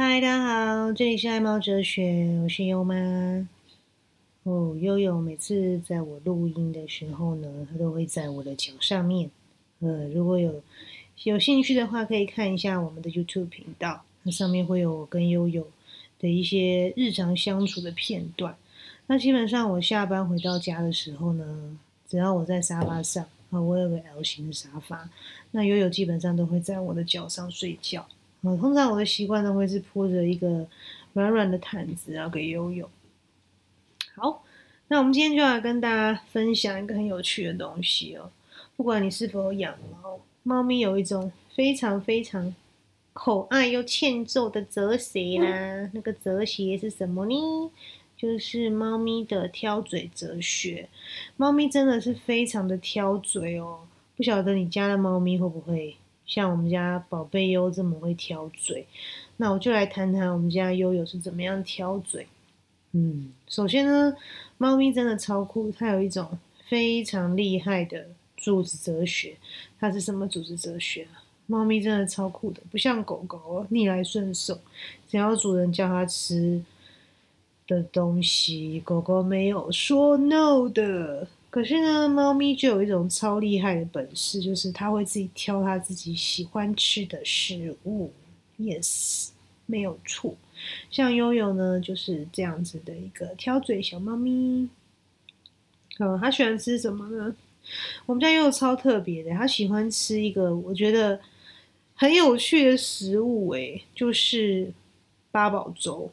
[0.00, 0.44] 嗨，大家
[0.84, 2.94] 好，这里是爱猫哲学，我是优妈。
[4.44, 9.28] 哦，悠悠每次在我录音的时候呢，它都会在我的脚上面。
[9.80, 10.62] 呃，如果有
[11.24, 15.66] 有兴趣的话，可以看一下我们的 YouTube 频道，那上面会有我跟悠悠
[16.20, 18.56] 的一些日常相处的片段。
[19.08, 21.76] 那基本上我下班回到家的时候呢，
[22.08, 25.10] 只要我在沙发上，啊，我有个 L 型的沙发，
[25.50, 28.06] 那悠悠基本上都会在我的脚上睡觉。
[28.42, 30.66] 啊，通常我的习惯呢会是铺着一个
[31.12, 32.88] 软软的毯子，然后给悠悠。
[34.14, 34.44] 好，
[34.88, 38.30] 那我们今天就来跟大家分享一个很有趣的东西哦。
[38.76, 42.54] 不管你是否养猫，猫咪有一种非常非常
[43.12, 45.90] 可爱又欠揍的哲学啦。
[45.92, 47.70] 那个哲学是什么呢？
[48.16, 50.88] 就是猫咪的挑嘴哲学。
[51.36, 53.80] 猫咪真的是非常的挑嘴哦。
[54.16, 55.96] 不晓得你家的猫咪会不会？
[56.28, 58.86] 像我们家宝贝优这么会挑嘴，
[59.38, 62.28] 那我就来谈谈我们家悠悠是怎么样挑嘴。
[62.92, 64.14] 嗯，首先呢，
[64.58, 69.36] 猫咪真的超酷，它有一种非常厉害的组织哲学。
[69.80, 71.24] 它是什么组织哲学啊？
[71.46, 74.58] 猫咪真的超酷的，不像狗狗逆来顺受，
[75.08, 76.62] 只要主人叫它吃
[77.66, 81.26] 的东西，狗狗没有说 no 的。
[81.58, 88.12] 可是呢，猫咪就有一种超厉害的本事，就是它会自己挑它自己喜欢吃的食物。
[88.60, 89.30] Yes，
[89.66, 90.36] 没有错。
[90.88, 94.68] 像悠悠呢，就是这样子的一个挑嘴小猫咪。
[95.98, 97.34] 嗯，它喜欢吃什么呢？
[98.06, 101.18] 我们家悠悠超特别的，它喜欢吃一个我觉得
[101.96, 104.72] 很有趣的食物，诶，就是
[105.32, 106.08] 八宝粥。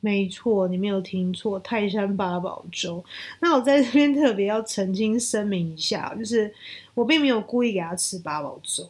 [0.00, 3.04] 没错，你没有听错，泰山八宝粥。
[3.38, 6.50] 那我在这边特别要澄清声明一下，就是
[6.94, 8.88] 我并没有故意给他吃八宝粥。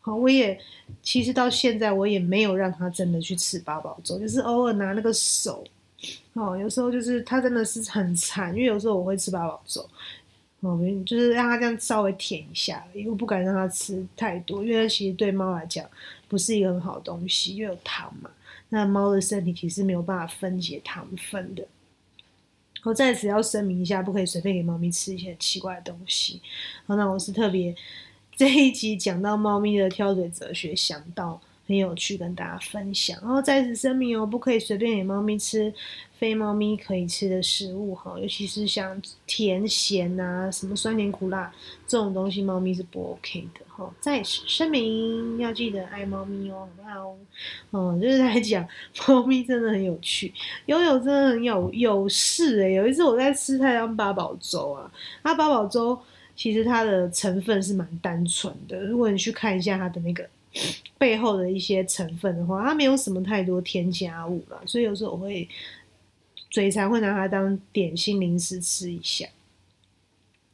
[0.00, 0.60] 好，我也
[1.02, 5.64] 其实到现在我也没有让他真的去吃八宝粥，就是偶尔拿那个手，
[6.34, 9.80] 哦，有时候就是他真的是很馋，因为有时候我会吃八宝粥，
[10.60, 15.84] 哦，就是让他这样稍微舔一下，因为不敢让他吃太多，因为其实对猫来讲
[16.28, 18.30] 不是一个很好的东西，因为有糖嘛。
[18.68, 21.66] 那猫的身体其实没有办法分解糖分的。
[22.82, 26.40] 我在此要声明一下，不可以随便给猫咪吃一些奇怪的东西。
[26.86, 27.74] 好，那我是特别
[28.36, 31.40] 这一集讲到猫咪的挑嘴哲学，想到。
[31.66, 33.18] 很有趣，跟大家分享。
[33.20, 35.72] 然后再次声明哦，不可以随便给猫咪吃
[36.18, 41.52] 非猫咪可以吃的食物哈，尤其是像甜咸啊、什么酸甜苦辣
[41.86, 43.92] 这种东西，猫咪是不 OK 的哈。
[44.00, 47.16] 再次声明，要记得爱猫咪哦，好不好？
[47.72, 48.66] 嗯，就是在讲
[49.08, 50.32] 猫咪真的很有趣，
[50.66, 52.74] 悠悠真的很有有事诶。
[52.74, 54.90] 有一次我在吃太阳八宝粥啊，
[55.24, 55.98] 它八宝粥
[56.36, 60.24] 其实它的成分是蛮单纯的，如果你去看一下它的那个。
[60.98, 65.48] 背后的一些成分的话，它没有什么太多添加物了，所以有时候我会
[66.50, 69.26] 嘴馋，会拿它当点心零食吃一下。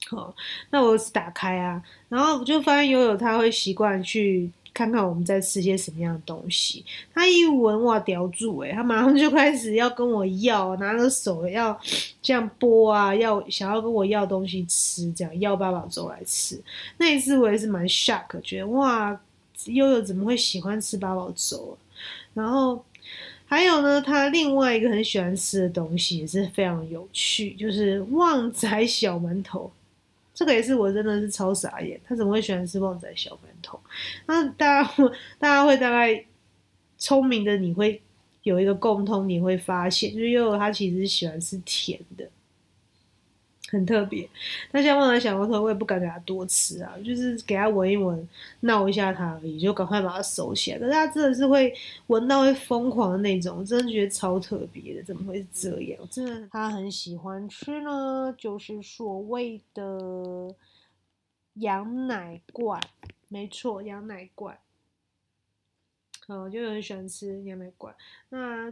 [0.08, 0.34] 好，
[0.70, 6.84] 那我打开啊，然后我就发现悠悠他会习惯去看看我们在吃些什么样的东西。
[7.14, 11.80] 他一闻哇，叼住哎，他马上就开始要跟我要，拿着手要
[12.20, 16.60] 这样拨啊，要想要跟我要东西吃，这样要爸爸粥来吃。
[16.98, 19.18] 那一次我也是蛮 shock，觉得哇。
[19.66, 21.74] 悠悠怎么会喜欢吃八宝粥啊？
[22.34, 22.84] 然后
[23.46, 29.70] 还有呢，他另外一个很喜欢吃的东西也是非常有趣，就是旺仔小馒头。
[30.34, 33.78] 这个也是我真的是超傻眼，他怎么会喜欢吃旺仔小馒头？
[34.26, 34.90] 那大家
[35.38, 36.24] 大家会大概
[36.96, 38.00] 聪明的你会
[38.42, 42.28] 有一个共通，你会发现，就是悠悠他其实喜欢吃甜的。
[43.72, 44.28] 很特别，
[44.70, 48.28] 那像旺仔小馒头，我也不敢给他多吃啊，就是给他闻一闻，
[48.60, 50.78] 闹一下他而已，就赶快把它收起来。
[50.78, 51.74] 可是他真的是会
[52.08, 55.98] 闻到会疯狂的那种，真的觉得超特别的，怎么会是这样？
[56.10, 60.54] 真的，他很喜欢吃呢，就是所谓的
[61.54, 62.78] 羊奶罐，
[63.28, 64.58] 没错，羊奶罐。
[66.28, 67.94] 嗯，就很喜欢吃羊奶罐。
[68.28, 68.70] 那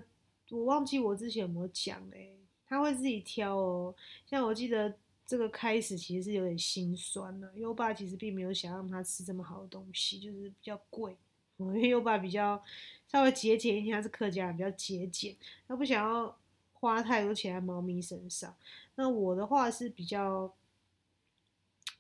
[0.51, 2.29] 我忘记我之前有没有讲哎。
[2.71, 3.95] 他会自己挑哦，
[4.25, 4.97] 像我记得
[5.27, 11.17] 这个开始其实是有点心酸的，优爸其实并没有想让他吃这么好的东西，就是比较贵。
[11.57, 12.65] 因为优爸比较
[13.07, 15.37] 稍微节俭一点，他是客家人，比较节俭，
[15.69, 16.39] 他不想要
[16.73, 18.55] 花太多钱在猫咪身上。
[18.95, 20.55] 那我的话是比较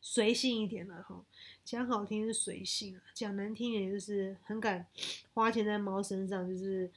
[0.01, 1.23] 随性一点的哈，
[1.65, 4.87] 讲好听是随性啊，讲难听点就是很敢
[5.35, 6.91] 花钱在猫身上，就是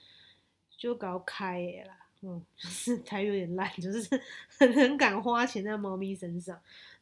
[0.78, 2.03] 就搞开啦。
[2.24, 4.10] 嗯， 就是它有点烂，就是
[4.58, 6.60] 很很敢花钱在猫咪身上。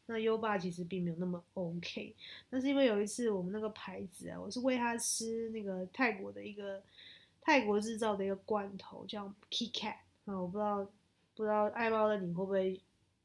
[0.07, 2.13] 那优爸其实并没有那么 OK，
[2.50, 6.81] 那是因为有一次我们那个牌子啊，我是喂它吃那个泰国的一个
[7.39, 9.95] 泰国制造的一个罐头，叫 KitKat
[10.25, 10.83] 啊，我不知道
[11.35, 12.81] 不知道爱猫的你会不会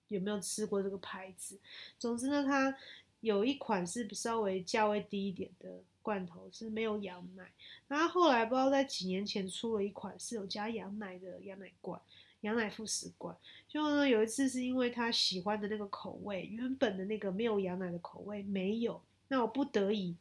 [0.09, 1.59] 有没有吃过这个牌子？
[1.99, 2.77] 总之呢，它
[3.21, 7.51] 有一款是稍微价位低一点的罐头，是没有羊奶。
[7.89, 12.01] 然后后来不知道在几年前出了一款是有加羊奶的羊奶罐，
[12.43, 13.37] 羊奶副食罐。
[13.67, 20.15] 就呢有一次是因为他喜欢的那个口味，原本的那个没有羊奶的口味没有，那我不得已。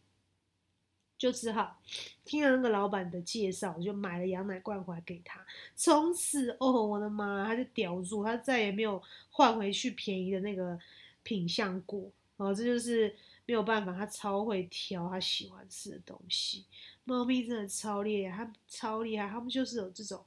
[1.18, 1.80] 就只好
[2.26, 5.40] 听了那个老板的介绍，就买了羊奶罐回来给他。
[5.76, 10.78] 从此，哦，我的妈，他就叼住，他再也没有换回去便宜的那个
[11.22, 12.12] 品相过。
[12.38, 16.66] 哦，这就是没有办法，它超会挑它喜欢吃的东西。
[17.04, 20.24] 猫咪真的超厉害，它超厉害，它们就是有这种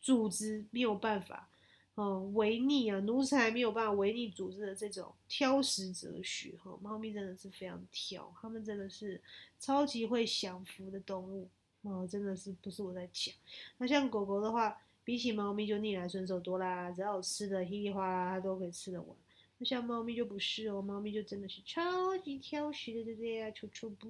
[0.00, 1.48] 组织，没有办法。
[1.96, 9.20] 嗯，违逆啊，奴才没有办法违逆组织的这种挑食哲学哈，猫咪真的是非常挑，它们真的是
[9.58, 11.48] 超级会享福的动物
[11.82, 13.34] 哦，真的是不是我在讲。
[13.76, 19.14] 那像狗狗的话，比起猫咪就逆来顺受多啦，只要有吃的稀里哗啦，它都可以吃得完。
[19.62, 23.50] 那像猫咪就不是哦，猫咪就真的是超级挑食的，对不对啊？
[23.50, 24.08] 臭臭不，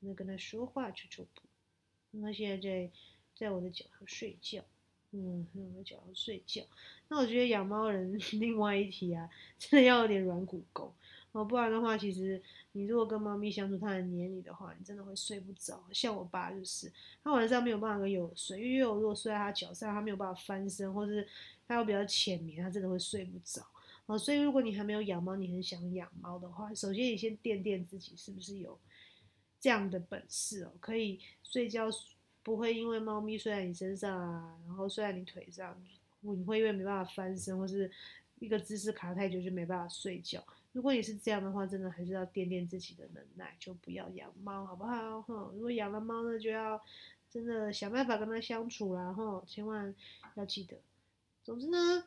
[0.00, 1.40] 那跟它说话，臭臭不。
[2.10, 2.90] 那现在在
[3.34, 4.62] 在我的脚上睡觉。
[5.12, 6.62] 嗯，在我的脚上睡觉。
[7.08, 10.92] 那我觉得养猫人 另外一题啊，真的要有点软骨功
[11.32, 12.40] 哦，不然的话，其实
[12.72, 15.82] 你如果跟猫咪相处，它很黏你的话，你真的会睡不着。
[15.90, 16.92] 像我爸就是，
[17.24, 21.26] 他晚上没有办法跟友睡，因为我如果睡在他脚上，他没有办法翻身，或是
[21.66, 23.66] 他又比较浅眠，他真的会睡不着。
[24.10, 28.78] 哦，所以如果你还没有养猫，你很想养猫的话，首先你先垫垫自己是不是有
[29.60, 31.88] 这样的本事哦，可以睡觉。
[32.42, 35.78] 不会因为猫咪睡在你身上啊，然后睡在你腿上，
[36.22, 37.88] 你会因为没办法翻身或是
[38.38, 40.42] 一个姿势卡太久就没办法睡觉。
[40.72, 45.20] 如果你是这样的话，真的还是要垫垫自己的能耐，就不要养猫，好不好？
[45.20, 46.82] 哼，如果养了猫呢，就要
[47.30, 49.94] 真的想办法跟它相处啦，哈，千万
[50.34, 50.78] 要记得。
[51.44, 52.04] 总之呢，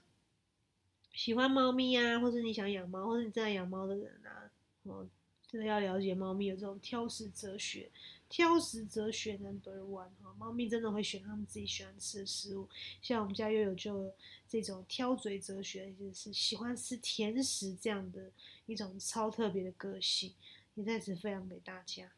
[1.13, 4.51] 喜欢猫咪啊，或者你想养猫，或者你正在养猫的人啊，
[4.83, 5.07] 哦。
[5.45, 7.87] 真的要了解猫咪有这种挑食哲学，
[8.27, 12.67] 挑食哲学 number one 哈，猫咪真的会选它们自己喜欢吃的食物，
[13.03, 14.11] 像我们家悠悠就
[14.49, 18.31] 这种挑嘴哲学，就是喜欢吃甜食这样的
[18.65, 20.33] 一种超特别的个性，
[20.73, 22.11] 也在此分享给大家。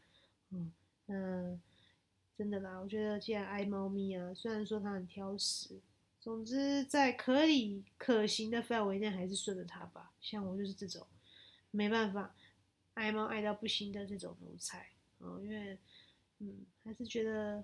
[0.51, 0.71] 嗯，
[1.07, 1.59] 那
[2.37, 5.81] 真的啦，我觉得既然爱猫咪啊，虽然说它很挑食，
[6.25, 10.11] 总之在可以可行的范围内，还是顺着它吧。
[10.19, 11.05] 像我就是这种，
[11.69, 12.33] 没办法。
[12.95, 14.87] 爱猫爱到不行的这种奴才，
[15.19, 15.77] 哦，因为，
[16.39, 17.63] 嗯，还是觉得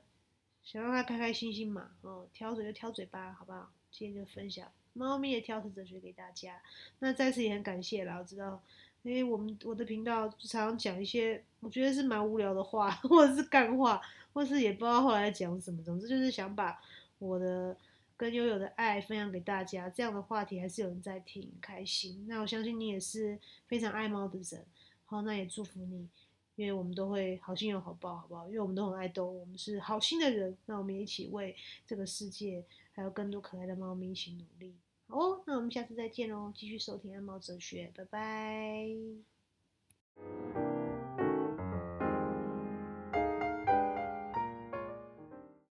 [0.64, 3.72] 想让它开开心心嘛，哦，挑嘴就挑嘴巴，好不好？
[3.92, 6.62] 今天就分享猫咪的挑食哲学给大家。
[7.00, 8.62] 那再次也很感谢啦，我知道，
[9.02, 14.00] 因为我们我的频道常常讲一些我觉得是蛮无聊的话， 或者是干话，
[14.34, 16.80] 或是也不知道后来讲什么，总之就是想把
[17.18, 17.76] 我的
[18.22, 19.90] 跟悠悠的爱分享给大家。
[19.90, 22.24] 这样的话题还是有人在听，开心。
[22.28, 24.64] 那我相信你也是非常爱猫的人。
[25.06, 26.08] 好，那也祝福你，
[26.56, 28.46] 因为我们都会好心有好报，好不好？
[28.48, 31.56] 因为我们都很爱动物，我们是好心的人，那我们也一起为
[31.88, 34.76] 这个世界还有更多可爱的猫咪一起努力。
[35.08, 38.88] 好哦，那我们下次再见喽，继续收听爱猫哲学，拜拜。